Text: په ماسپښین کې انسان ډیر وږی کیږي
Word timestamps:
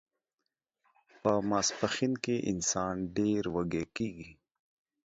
په 1.21 1.31
ماسپښین 1.49 2.13
کې 2.23 2.35
انسان 2.51 2.95
ډیر 3.17 3.43
وږی 3.53 3.83
کیږي 3.95 4.29